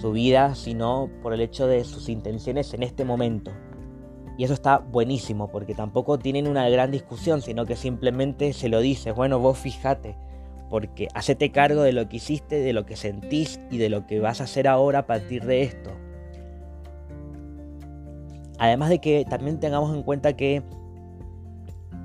su 0.00 0.12
vida, 0.12 0.54
sino 0.54 1.10
por 1.22 1.34
el 1.34 1.40
hecho 1.40 1.66
de 1.66 1.84
sus 1.84 2.08
intenciones 2.08 2.72
en 2.74 2.84
este 2.84 3.04
momento. 3.04 3.50
Y 4.36 4.44
eso 4.44 4.54
está 4.54 4.78
buenísimo, 4.78 5.50
porque 5.50 5.74
tampoco 5.74 6.16
tienen 6.16 6.46
una 6.46 6.68
gran 6.68 6.92
discusión, 6.92 7.42
sino 7.42 7.66
que 7.66 7.74
simplemente 7.74 8.52
se 8.52 8.68
lo 8.68 8.78
dice, 8.78 9.10
bueno, 9.10 9.40
vos 9.40 9.58
fíjate, 9.58 10.16
porque 10.70 11.08
hacete 11.12 11.50
cargo 11.50 11.82
de 11.82 11.92
lo 11.92 12.08
que 12.08 12.18
hiciste, 12.18 12.60
de 12.60 12.72
lo 12.72 12.86
que 12.86 12.94
sentís 12.94 13.58
y 13.68 13.78
de 13.78 13.88
lo 13.88 14.06
que 14.06 14.20
vas 14.20 14.40
a 14.40 14.44
hacer 14.44 14.68
ahora 14.68 15.00
a 15.00 15.06
partir 15.06 15.44
de 15.44 15.62
esto. 15.62 15.90
Además 18.58 18.88
de 18.90 18.98
que 19.00 19.24
también 19.24 19.60
tengamos 19.60 19.94
en 19.94 20.02
cuenta 20.02 20.34
que 20.34 20.62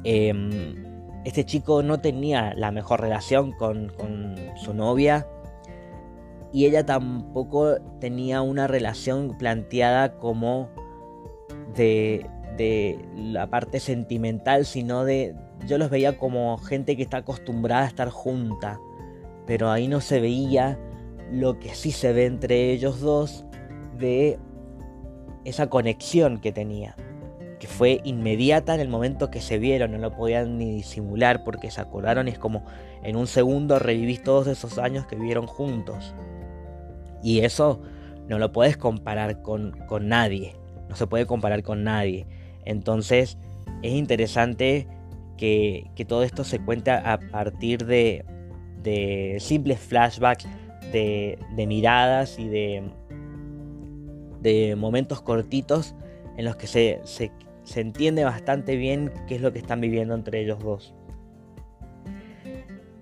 em, 0.03 0.83
este 1.25 1.45
chico 1.45 1.81
no 1.83 1.99
tenía 1.99 2.53
la 2.55 2.71
mejor 2.71 3.01
relación 3.01 3.51
con, 3.53 3.91
su 4.57 4.73
novia 4.73 5.27
y 6.51 6.65
ella 6.65 6.85
tampoco 6.85 7.75
tenía 7.99 8.41
una 8.41 8.67
relación 8.67 9.35
planteada 9.37 10.17
como 10.17 10.69
de, 11.75 12.29
de 12.57 12.99
la 13.15 13.47
parte 13.47 13.79
sentimental, 13.79 14.65
sino 14.65 15.03
de... 15.03 15.35
Yo 15.65 15.77
los 15.77 15.89
veía 15.89 16.17
como 16.17 16.57
gente 16.57 16.95
que 16.97 17.03
está 17.03 17.17
acostumbrada 17.17 17.83
a 17.83 17.87
estar 17.87 18.09
junta, 18.09 18.79
pero 19.47 19.71
ahí 19.71 19.87
no 19.87 20.01
se 20.01 20.19
veía 20.19 20.77
lo 21.31 21.57
que 21.57 21.73
sí 21.73 21.91
se 21.91 22.13
ve 22.13 22.25
entre 22.25 22.71
ellos 22.71 22.99
dos 22.99 23.45
de 23.97 24.37
esa 25.45 25.67
conexión 25.67 26.39
que 26.39 26.51
tenía, 26.51 26.95
que 27.59 27.67
fue 27.67 28.01
inmediata 28.03 28.75
en 28.75 28.81
el 28.81 28.89
momento 28.89 29.31
que 29.31 29.41
se 29.41 29.57
vieron, 29.57 29.91
no 29.91 29.97
lo 29.97 30.13
podían 30.15 30.57
ni 30.57 30.75
disimular 30.75 31.43
porque 31.43 31.71
se 31.71 31.81
acordaron 31.81 32.27
y 32.27 32.31
es 32.31 32.39
como 32.39 32.65
en 33.03 33.15
un 33.15 33.27
segundo 33.27 33.79
revivís 33.79 34.23
todos 34.23 34.47
esos 34.47 34.77
años 34.77 35.05
que 35.05 35.15
vivieron 35.15 35.47
juntos. 35.47 36.13
Y 37.21 37.39
eso 37.39 37.81
no 38.27 38.37
lo 38.37 38.51
puedes 38.51 38.77
comparar 38.77 39.41
con, 39.41 39.75
nadie, 40.01 40.55
no 40.89 40.95
se 40.95 41.07
puede 41.07 41.25
comparar 41.25 41.63
con 41.63 41.83
nadie. 41.83 42.27
Entonces 42.65 43.37
es 43.81 43.93
interesante 43.93 44.87
que, 45.37 45.89
todo 46.07 46.23
esto 46.23 46.43
se 46.43 46.59
cuenta 46.59 47.13
a 47.13 47.19
partir 47.19 47.85
de, 47.85 48.25
de 48.81 49.37
simples 49.39 49.79
flashbacks, 49.79 50.47
de, 50.91 51.39
de 51.55 51.67
miradas 51.67 52.39
y 52.39 52.47
de, 52.47 52.91
de 54.43 54.75
momentos 54.75 55.21
cortitos 55.21 55.95
en 56.37 56.45
los 56.45 56.57
que 56.57 56.67
se, 56.67 57.01
se, 57.03 57.31
entiende 57.75 58.25
bastante 58.25 58.75
bien 58.75 59.11
qué 59.27 59.35
es 59.35 59.41
lo 59.41 59.53
que 59.53 59.59
están 59.59 59.81
viviendo 59.81 60.13
entre 60.13 60.41
ellos 60.41 60.59
dos. 60.59 60.93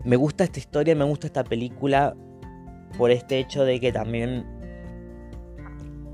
Me 0.05 0.15
gusta 0.15 0.43
esta 0.43 0.59
historia, 0.59 0.95
me 0.95 1.03
gusta 1.03 1.27
esta 1.27 1.43
película 1.43 2.15
por 2.97 3.11
este 3.11 3.39
hecho 3.39 3.65
de 3.65 3.79
que 3.79 3.91
también 3.91 4.45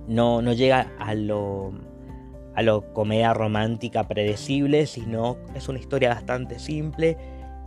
no, 0.08 0.42
no 0.42 0.54
llega 0.54 0.92
a 1.00 1.14
lo, 1.14 1.74
a 2.56 2.62
lo 2.62 2.94
comedia 2.94 3.34
romántica 3.34 4.08
predecible, 4.08 4.86
sino 4.86 5.38
es 5.56 5.68
una 5.68 5.80
historia 5.80 6.10
bastante 6.10 6.60
simple 6.60 7.18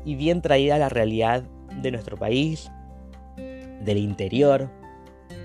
y 0.04 0.14
bien 0.14 0.40
traída 0.40 0.76
a 0.76 0.78
la 0.78 0.88
realidad 0.88 1.42
de 1.82 1.90
nuestro 1.90 2.16
país, 2.16 2.70
del 3.36 3.98
interior, 3.98 4.70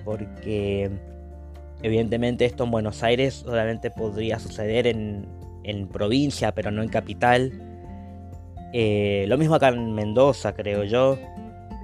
porque 0.03 0.91
Evidentemente 1.85 2.45
esto 2.45 2.63
en 2.63 2.71
Buenos 2.71 3.03
Aires 3.03 3.43
solamente 3.45 3.91
podría 3.91 4.39
suceder 4.39 4.87
en, 4.87 5.27
provincia, 5.93 6.51
pero 6.51 6.71
no 6.71 6.81
en 6.81 6.89
capital. 6.89 7.51
Eh, 8.73 9.25
lo 9.27 9.37
mismo 9.37 9.53
acá 9.53 9.67
en 9.67 9.93
Mendoza, 9.93 10.55
creo 10.55 10.83
yo. 10.83 11.19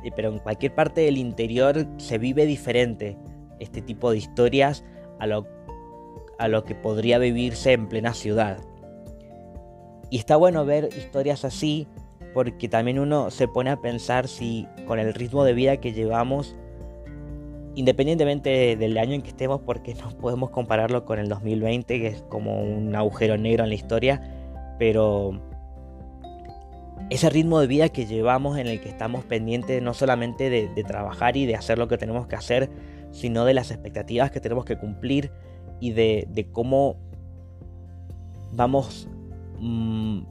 Eh, 0.04 0.10
pero 0.16 0.30
en 0.30 0.40
cualquier 0.40 0.74
parte 0.74 1.02
del 1.02 1.20
interior 1.20 1.86
se 1.98 2.18
vive 2.18 2.48
diferente 2.48 3.16
este 3.60 3.84
tipo 3.84 4.10
de 4.10 4.18
historias 4.18 4.84
a 5.20 5.28
lo, 5.28 5.46
a 6.40 6.48
lo 6.48 6.64
que 6.64 6.74
podría 6.74 7.20
vivirse 7.20 7.74
en 7.74 7.88
plena 7.88 8.16
ciudad. 8.16 8.58
Y 10.10 10.18
está 10.18 10.36
bueno 10.36 10.66
ver 10.66 10.90
historias 10.98 11.46
así 11.46 11.88
porque 12.34 12.68
también 12.68 12.98
uno 12.98 13.30
se 13.30 13.48
pone 13.48 13.70
a 13.70 13.78
pensar 13.78 14.28
si 14.28 14.68
con 14.88 14.98
el 14.98 15.14
ritmo 15.14 15.44
de 15.44 15.54
vida 15.54 15.78
que 15.78 15.94
llevamos 15.94 16.56
independientemente 17.76 18.76
del 18.76 18.98
año 18.98 19.14
en 19.14 19.22
que 19.22 19.30
estemos, 19.30 19.62
porque 19.62 19.94
no 20.02 20.10
podemos 20.18 20.50
compararlo 20.50 21.06
con 21.06 21.20
el 21.20 21.30
2020, 21.30 22.00
que 22.00 22.08
es 22.08 22.22
como 22.24 22.62
un 22.62 22.96
agujero 22.96 23.38
negro 23.38 23.64
en 23.64 23.70
la 23.70 23.76
historia, 23.76 24.22
pero 24.78 25.40
ese 27.10 27.30
ritmo 27.30 27.60
de 27.60 27.68
vida 27.68 27.90
que 27.90 28.06
llevamos 28.06 28.58
en 28.58 28.68
el 28.68 28.80
que 28.80 28.90
estamos 28.90 29.26
pendientes 29.26 29.82
no 29.82 29.94
solamente 29.94 30.50
de, 30.50 30.84
trabajar 30.84 31.36
y 31.36 31.46
de 31.46 31.56
hacer 31.56 31.78
lo 31.78 31.88
que 31.88 31.98
tenemos 31.98 32.26
que 32.28 32.36
hacer, 32.36 32.70
sino 33.12 33.44
de 33.44 33.54
las 33.54 33.70
expectativas 33.70 34.32
que 34.32 34.40
tenemos 34.40 34.64
que 34.64 34.78
cumplir 34.78 35.32
y 35.82 35.92
de, 35.92 36.48
cómo 36.54 36.96
vamos 38.54 39.10
mm, 39.60 40.22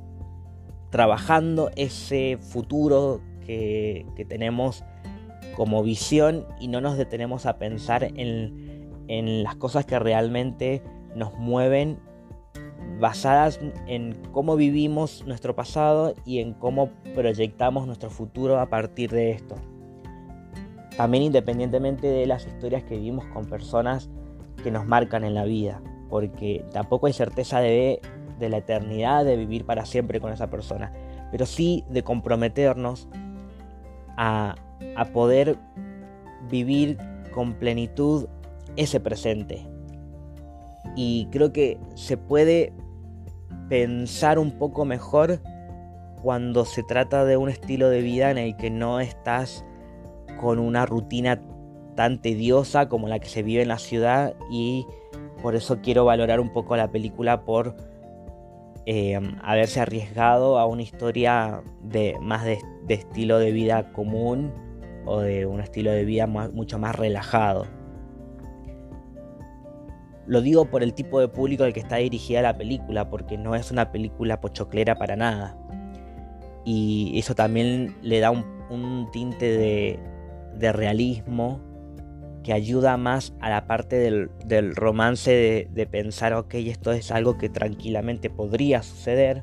trabajando 0.90 1.70
ese 1.76 2.38
futuro 2.40 3.20
que, 3.44 4.06
que 4.16 4.25
tenemos 4.25 4.82
como 5.57 5.83
visión 5.83 6.47
y 6.59 6.69
no 6.69 6.80
nos 6.80 6.97
detenemos 6.97 7.47
a 7.47 7.59
pensar 7.59 8.04
en, 8.04 8.90
en 9.09 9.42
las 9.42 9.57
cosas 9.57 9.85
que 9.85 9.99
realmente 9.99 10.83
nos 11.14 11.35
mueven 11.35 11.99
basadas 12.99 13.61
en 13.87 14.16
cómo 14.33 14.57
vivimos 14.57 15.25
nuestro 15.26 15.57
pasado 15.57 16.14
y 16.25 16.38
en 16.38 16.52
cómo 16.52 16.90
proyectamos 17.14 17.87
nuestro 17.87 18.11
futuro 18.11 18.61
a 18.61 18.66
partir 18.66 19.11
de 19.11 19.33
esto. 19.33 19.57
También 20.97 21.25
independientemente 21.25 22.07
de 22.07 22.26
las 22.26 22.47
historias 22.47 22.85
que 22.85 22.97
vivimos 22.97 23.25
con 23.26 23.47
personas 23.47 24.11
que 24.62 24.71
nos 24.71 24.87
marcan 24.87 25.25
en 25.25 25.35
la 25.35 25.45
vida, 25.45 25.80
porque 26.11 26.64
tampoco 26.73 27.07
hay 27.07 27.14
certeza 27.14 27.61
de, 27.61 28.00
de 28.38 28.49
la 28.49 28.59
eternidad 28.59 29.25
de 29.25 29.37
vivir 29.37 29.64
para 29.64 29.87
siempre 29.87 30.21
con 30.21 30.33
esa 30.33 30.50
persona, 30.50 30.92
pero 31.30 31.47
sí 31.47 31.85
de 31.88 32.02
comprometernos 32.02 33.09
a, 34.16 34.57
a 34.96 35.04
poder 35.06 35.58
vivir 36.49 36.99
con 37.32 37.54
plenitud 37.54 38.26
ese 38.76 39.00
presente. 39.00 39.66
Y 40.96 41.28
creo 41.30 41.52
que 41.52 41.78
se 41.94 42.16
puede 42.16 42.72
pensar 43.68 44.38
un 44.38 44.52
poco 44.52 44.84
mejor 44.84 45.40
cuando 46.22 46.64
se 46.64 46.82
trata 46.82 47.25
de 47.25 47.37
un 47.37 47.49
estilo 47.49 47.88
de 47.88 48.02
vida 48.02 48.30
en 48.30 48.38
el 48.38 48.56
que 48.56 48.70
no 48.70 49.00
estás 49.00 49.64
con 50.40 50.58
una 50.58 50.87
rutina 50.87 51.40
tan 51.94 52.20
tediosa 52.20 52.88
como 52.88 53.08
la 53.08 53.18
que 53.20 53.28
se 53.28 53.42
vive 53.42 53.62
en 53.62 53.68
la 53.68 53.78
ciudad 53.78 54.34
y 54.50 54.87
por 55.42 55.54
eso 55.54 55.80
quiero 55.80 56.04
valorar 56.04 56.40
un 56.40 56.52
poco 56.52 56.76
la 56.76 56.90
película 56.90 57.44
por 57.44 57.76
eh, 58.87 59.18
haberse 59.42 59.80
arriesgado 59.80 60.58
a 60.58 60.66
una 60.66 60.82
historia 60.82 61.62
de 61.82 62.16
más 62.20 62.44
de 62.44 62.58
estilo 62.88 63.38
de 63.38 63.52
vida 63.52 63.92
común 63.92 64.52
o 65.04 65.21
de 65.21 65.47
un 65.47 65.61
estilo 65.61 65.90
de 65.90 66.04
vida 66.04 66.26
mucho 66.26 66.78
más 66.78 66.95
relajado. 66.95 67.66
Lo 70.26 70.40
digo 70.40 70.66
por 70.66 70.83
el 70.83 70.95
tipo 70.95 71.19
de 71.19 71.28
público 71.28 71.64
al 71.64 71.73
que 71.73 71.80
está 71.80 71.97
dirigida 71.97 72.40
la 72.42 72.57
película, 72.57 73.11
porque 73.11 73.37
no 73.37 73.57
es 73.57 73.71
una 73.71 73.90
película 73.90 74.40
pochoclera 74.40 74.97
para 74.97 75.16
nada. 75.16 75.57
Y 76.64 77.19
eso 77.19 77.35
también 77.35 77.97
le 78.02 78.21
da 78.21 78.30
un, 78.30 79.09
tinte 79.12 79.99
de, 80.57 80.73
realismo 80.73 81.61
que 82.45 82.52
ayuda 82.52 82.97
más 82.97 83.35
a 83.40 83.50
la 83.50 83.66
parte 83.66 83.97
del, 83.97 84.76
romance 84.76 85.69
de, 85.69 85.87
pensar, 85.87 86.35
ok, 86.35 86.54
esto 86.54 86.92
es 86.92 87.11
algo 87.11 87.37
que 87.37 87.49
tranquilamente 87.49 88.30
podría 88.30 88.83
suceder, 88.83 89.42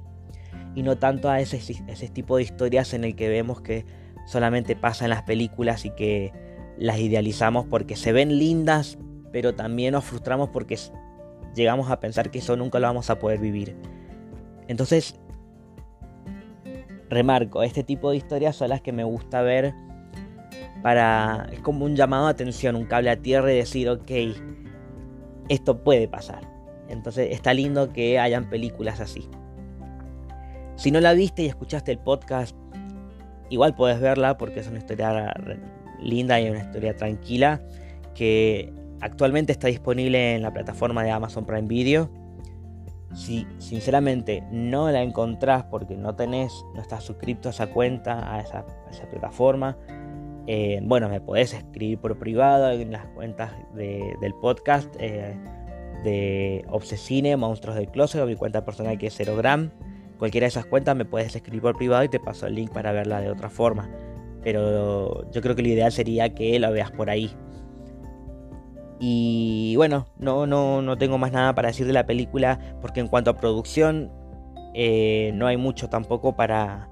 y 0.74 0.84
no 0.84 0.98
tanto 0.98 1.30
a 1.30 1.42
ese, 1.42 1.58
ese 1.58 2.08
tipo 2.08 2.38
de 2.38 2.44
historias 2.44 2.94
en 2.94 3.04
el 3.04 3.16
que 3.16 3.28
vemos 3.28 3.62
que 3.62 3.86
solamente 4.28 4.76
pasa 4.76 5.06
en 5.06 5.10
las 5.10 5.24
películas 5.24 5.86
y 5.86 5.92
que 5.92 6.34
las 6.78 7.00
idealizamos 7.00 7.66
porque 7.66 7.96
se 7.96 8.12
ven 8.12 8.38
lindas, 8.38 9.00
pero 9.32 9.56
también 9.56 9.94
nos 9.94 10.04
frustramos 10.04 10.50
porque 10.50 10.78
llegamos 11.56 11.90
a 11.90 12.00
pensar 12.00 12.30
que 12.30 12.40
eso 12.40 12.56
nunca 12.58 12.80
lo 12.80 12.88
vamos 12.88 13.10
a 13.10 13.20
poder 13.20 13.40
vivir. 13.40 13.76
Entonces, 14.68 15.18
remarco, 17.10 17.64
este 17.64 17.84
tipo 17.84 18.12
de 18.12 18.18
historias 18.18 18.58
son 18.58 18.70
las 18.70 18.82
que 18.82 18.92
me 18.92 19.06
gusta 19.06 19.42
ver 19.42 19.74
para... 20.84 21.48
Es 21.54 21.62
como 21.62 21.86
un 21.86 21.96
llamado 21.96 22.26
de 22.26 22.32
atención, 22.32 22.76
un 22.76 22.86
cable 22.86 23.10
a 23.10 23.16
tierra 23.16 23.54
y 23.54 23.56
decir, 23.56 23.90
ok, 23.90 24.12
esto 25.48 25.84
puede 25.84 26.10
pasar. 26.10 26.42
Entonces 26.90 27.30
está 27.32 27.54
lindo 27.54 27.94
que 27.94 28.20
hayan 28.20 28.50
películas 28.50 29.00
así. 29.00 29.30
Si 30.76 30.92
no 30.92 31.00
la 31.00 31.14
viste 31.14 31.44
y 31.44 31.48
escuchaste 31.48 31.94
el 31.94 32.00
podcast, 32.00 32.56
igual 33.50 33.76
puedes 33.76 34.00
verla 34.00 34.38
porque 34.38 34.60
es 34.60 34.68
una 34.68 34.80
historia 34.80 35.34
linda 36.00 36.40
y 36.40 36.50
una 36.50 36.60
historia 36.60 36.96
tranquila 36.96 37.62
que 38.14 38.74
actualmente 39.02 39.52
está 39.52 39.68
disponible 39.68 40.36
en 40.36 40.42
la 40.42 40.52
plataforma 40.52 41.04
de 41.04 41.12
Amazon 41.12 41.46
Prime 41.46 41.68
Video. 41.68 42.10
Si 43.14 43.48
sinceramente 43.58 44.44
no 44.52 44.92
la 44.92 45.02
encontrás 45.02 45.64
porque 45.66 45.96
no 45.96 46.16
tenés, 46.16 46.54
no 46.76 46.82
estás 46.82 47.04
suscrito 47.04 47.50
a 47.50 47.52
esa 47.52 47.68
cuenta, 47.68 48.34
a 48.34 48.42
esa, 48.42 48.66
plataforma, 49.10 49.78
eh, 50.46 50.80
bueno, 50.84 51.10
me 51.10 51.20
podés 51.20 51.54
escribir 51.54 52.00
por 52.00 52.18
privado 52.20 52.72
en 52.72 52.92
las 52.92 53.06
cuentas 53.08 53.52
del 53.74 54.34
podcast 54.42 54.94
eh, 55.00 55.36
de 56.04 56.66
Obsesine, 56.70 57.38
Monstruos 57.38 57.76
del 57.76 57.90
Closet, 57.90 58.22
o 58.22 58.26
mi 58.26 58.36
cuenta 58.36 58.64
personal 58.64 58.98
que 58.98 59.08
es 59.08 59.18
Gram 59.18 59.72
Cualquiera 60.18 60.46
de 60.46 60.50
esas 60.50 60.66
cuentas 60.66 60.96
me 60.96 61.06
puedes 61.06 61.36
escribir 61.36 61.62
por 61.62 61.78
privado 61.78 62.04
y 62.04 62.10
te 62.10 62.20
paso 62.20 62.48
el 62.48 62.56
link 62.56 62.72
para 62.72 62.92
verla 62.92 63.22
de 63.22 63.30
otra 63.30 63.50
forma. 63.50 63.90
Pero 64.44 65.30
yo 65.32 65.42
creo 65.42 65.56
que 65.56 65.62
lo 65.62 65.68
ideal 65.68 65.92
sería 65.92 66.34
que 66.34 66.58
la 66.60 66.70
veas 66.70 66.92
por 66.92 67.10
ahí. 67.10 67.32
Y 69.00 69.76
bueno, 69.76 70.08
no, 70.18 70.48
no, 70.48 70.82
no 70.82 70.98
tengo 70.98 71.18
más 71.18 71.32
nada 71.32 71.54
para 71.54 71.68
decir 71.68 71.86
de 71.86 71.94
la 71.94 72.06
película 72.06 72.60
porque 72.82 73.00
en 73.00 73.08
cuanto 73.08 73.30
a 73.30 73.38
producción 73.38 74.12
eh, 74.74 75.32
no 75.36 75.48
hay 75.48 75.58
mucho 75.58 75.90
tampoco 75.90 76.36
para, 76.36 76.90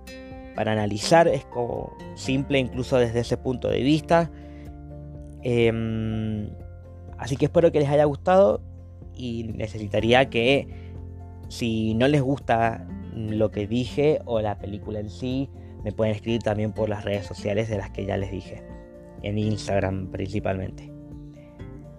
para 0.55 0.71
analizar. 0.71 1.27
Es 1.27 1.45
como 1.45 1.95
simple 2.15 2.59
incluso 2.59 2.97
desde 2.97 3.21
ese 3.21 3.37
punto 3.37 3.69
de 3.69 3.81
vista. 3.81 4.29
Em, 5.41 6.49
así 7.17 7.37
que 7.37 7.45
espero 7.45 7.71
que 7.71 7.79
les 7.79 7.89
haya 7.89 8.05
gustado 8.05 8.61
y 9.13 9.43
necesitaría 9.55 10.29
que 10.29 10.67
si 11.47 11.93
no 11.93 12.07
les 12.07 12.21
gusta 12.21 12.87
lo 13.15 13.49
que 13.49 13.65
dije 13.65 14.21
o 14.25 14.41
la 14.41 14.59
película 14.59 14.99
en 14.99 15.09
sí, 15.09 15.49
me 15.83 15.91
pueden 15.91 16.15
escribir 16.15 16.41
también 16.41 16.73
por 16.73 16.89
las 16.89 17.03
redes 17.03 17.25
sociales 17.25 17.69
de 17.69 17.77
las 17.77 17.91
que 17.91 18.05
ya 18.05 18.17
les 18.17 18.31
dije, 18.31 18.63
en 19.21 19.37
Instagram 19.37 20.11
principalmente. 20.11 20.91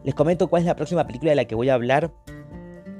Les 0.04 0.14
comento 0.14 0.48
cuál 0.48 0.62
es 0.62 0.66
la 0.66 0.76
próxima 0.76 1.06
película 1.06 1.30
de 1.30 1.36
la 1.36 1.46
que 1.46 1.54
voy 1.54 1.68
a 1.68 1.74
hablar, 1.74 2.12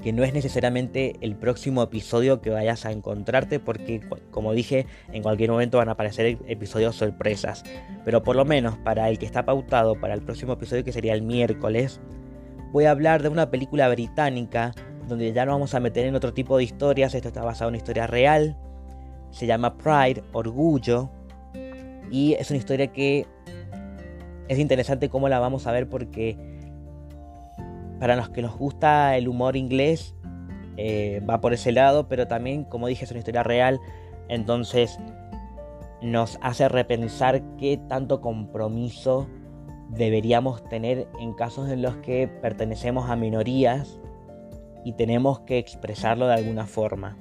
que 0.01 0.13
no 0.13 0.23
es 0.23 0.33
necesariamente 0.33 1.15
el 1.21 1.35
próximo 1.35 1.83
episodio 1.83 2.41
que 2.41 2.49
vayas 2.49 2.85
a 2.85 2.91
encontrarte, 2.91 3.59
porque 3.59 4.01
como 4.31 4.53
dije, 4.53 4.85
en 5.11 5.23
cualquier 5.23 5.51
momento 5.51 5.77
van 5.77 5.89
a 5.89 5.93
aparecer 5.93 6.37
episodios 6.47 6.95
sorpresas. 6.95 7.63
Pero 8.03 8.23
por 8.23 8.35
lo 8.35 8.45
menos 8.45 8.77
para 8.77 9.09
el 9.09 9.19
que 9.19 9.25
está 9.25 9.45
pautado 9.45 9.99
para 9.99 10.13
el 10.13 10.21
próximo 10.21 10.53
episodio, 10.53 10.83
que 10.83 10.91
sería 10.91 11.13
el 11.13 11.21
miércoles, 11.21 11.99
voy 12.71 12.85
a 12.85 12.91
hablar 12.91 13.23
de 13.23 13.29
una 13.29 13.49
película 13.49 13.89
británica 13.89 14.73
donde 15.07 15.31
ya 15.33 15.45
nos 15.45 15.55
vamos 15.55 15.73
a 15.73 15.79
meter 15.79 16.05
en 16.05 16.15
otro 16.15 16.33
tipo 16.33 16.57
de 16.57 16.63
historias. 16.63 17.13
Esto 17.13 17.29
está 17.29 17.43
basado 17.43 17.69
en 17.69 17.73
una 17.73 17.77
historia 17.77 18.07
real. 18.07 18.57
Se 19.31 19.45
llama 19.45 19.77
Pride, 19.77 20.23
Orgullo, 20.33 21.09
y 22.11 22.33
es 22.33 22.49
una 22.49 22.57
historia 22.57 22.87
que 22.87 23.25
es 24.47 24.59
interesante 24.59 25.09
cómo 25.09 25.27
la 25.29 25.39
vamos 25.39 25.67
a 25.67 25.71
ver 25.71 25.89
porque 25.89 26.37
para 27.99 28.15
los 28.15 28.29
que 28.29 28.41
nos 28.41 28.57
gusta 28.57 29.17
el 29.17 29.27
humor 29.27 29.55
inglés 29.55 30.15
eh, 30.77 31.21
va 31.27 31.41
por 31.41 31.53
ese 31.53 31.71
lado, 31.71 32.07
pero 32.07 32.27
también, 32.27 32.63
como 32.63 32.87
dije, 32.87 33.05
es 33.05 33.11
una 33.11 33.19
historia 33.19 33.43
real, 33.43 33.79
entonces 34.29 34.99
nos 36.01 36.37
hace 36.41 36.69
repensar 36.69 37.41
qué 37.57 37.77
tanto 37.89 38.21
compromiso 38.21 39.27
deberíamos 39.89 40.63
tener 40.69 41.07
en 41.19 41.33
casos 41.33 41.69
en 41.69 41.81
los 41.81 41.95
que 41.97 42.27
pertenecemos 42.27 43.09
a 43.09 43.15
minorías 43.15 43.99
y 44.87 44.93
tenemos 44.93 45.41
que 45.41 45.57
expresarlo 45.57 46.27
de 46.27 46.35
alguna 46.35 46.65
forma. 46.65 47.17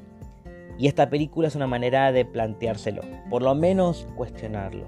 Y 0.78 0.86
esta 0.86 1.10
película 1.10 1.48
es 1.48 1.56
una 1.56 1.66
manera 1.66 2.12
de 2.12 2.24
planteárselo, 2.24 3.02
por 3.28 3.42
lo 3.42 3.56
menos 3.56 4.06
cuestionarlo. 4.14 4.84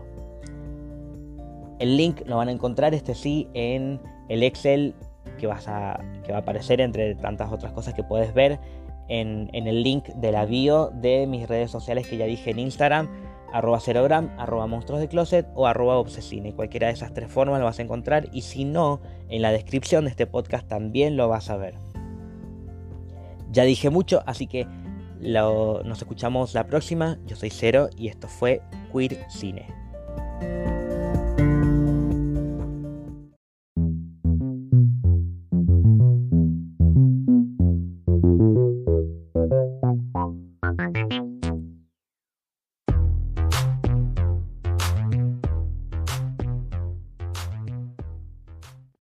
El 1.80 1.96
link 1.96 2.20
lo 2.24 2.36
van 2.36 2.46
a 2.46 2.52
encontrar, 2.52 2.94
este 2.94 3.16
sí, 3.16 3.48
en 3.52 4.00
el 4.28 4.44
Excel 4.44 4.94
que, 5.40 5.48
vas 5.48 5.66
a, 5.66 5.98
que 6.24 6.30
va 6.30 6.38
a 6.38 6.40
aparecer 6.42 6.80
entre 6.80 7.16
tantas 7.16 7.50
otras 7.50 7.72
cosas 7.72 7.94
que 7.94 8.04
puedes 8.04 8.32
ver 8.32 8.60
en, 9.08 9.50
el 9.52 9.82
link 9.82 10.06
de 10.06 10.30
la 10.30 10.44
bio 10.44 10.90
de 10.94 11.26
mis 11.26 11.48
redes 11.48 11.72
sociales 11.72 12.06
que 12.06 12.16
ya 12.16 12.26
dije 12.26 12.52
en 12.52 12.60
Instagram, 12.60 13.08
arroba 13.52 13.80
cerogram, 13.80 14.30
arroba 14.38 14.68
monstruos 14.68 15.00
de 15.00 15.08
closet 15.08 15.48
o 15.56 15.66
arroba 15.66 15.96
obsesine. 15.96 16.54
Cualquiera 16.54 16.86
de 16.86 16.92
esas 16.92 17.12
tres 17.12 17.28
formas 17.28 17.58
lo 17.58 17.64
vas 17.64 17.80
a 17.80 17.82
encontrar 17.82 18.28
y 18.30 18.42
si 18.42 18.64
no, 18.64 19.00
en 19.30 19.42
la 19.42 19.50
descripción 19.50 20.04
de 20.04 20.10
este 20.10 20.26
podcast 20.26 20.68
también 20.68 21.16
lo 21.16 21.28
vas 21.28 21.50
a 21.50 21.56
ver. 21.56 21.87
Ya 23.50 23.64
dije 23.64 23.90
mucho, 23.90 24.22
así 24.26 24.46
que 24.46 24.66
nos 25.20 25.98
escuchamos 25.98 26.54
la 26.54 26.66
próxima. 26.66 27.18
Yo 27.26 27.34
soy 27.36 27.50
Cero 27.50 27.88
y 27.96 28.08
esto 28.08 28.28
fue 28.28 28.62
Queer 28.92 29.26
Cine. 29.30 29.66